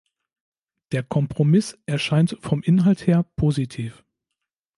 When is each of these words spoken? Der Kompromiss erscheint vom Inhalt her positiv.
Der 0.93 1.03
Kompromiss 1.03 1.77
erscheint 1.85 2.35
vom 2.41 2.63
Inhalt 2.63 3.05
her 3.05 3.21
positiv. 3.35 4.03